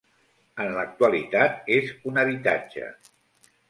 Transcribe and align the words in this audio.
En 0.65 0.71
l'actualitat 0.77 1.71
és 1.79 1.95
un 2.13 2.21
habitatge. 2.25 2.93